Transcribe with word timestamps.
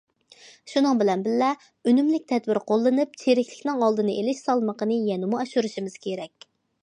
شۇنىڭ 0.69 1.01
بىلەن 1.01 1.25
بىللە، 1.27 1.49
ئۈنۈملۈك 1.89 2.25
تەدبىر 2.31 2.59
قوللىنىپ 2.71 3.13
چىرىكلىكنىڭ 3.25 3.85
ئالدىنى 3.89 4.17
ئېلىش 4.21 4.43
سالمىقىنى 4.47 4.99
يەنىمۇ 5.13 5.43
ئاشۇرۇشىمىز 5.45 6.01
كېرەك. 6.07 6.51